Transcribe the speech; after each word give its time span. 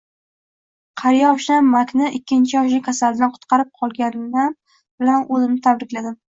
Qariya 1.01 1.27
oshnam 1.33 1.69
Makni 1.73 2.07
ikkinchi 2.21 2.57
yoshlik 2.57 2.85
kasalidan 2.89 3.37
qutqarib 3.37 3.71
qolganim 3.85 4.51
bilan 4.51 5.33
o`zimni 5.33 5.67
tabrikladim 5.73 6.21